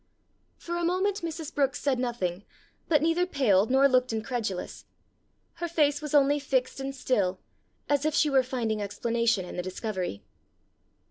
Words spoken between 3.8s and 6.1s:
looked incredulous; her face